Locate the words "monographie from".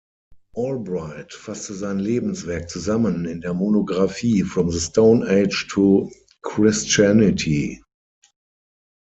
3.53-4.71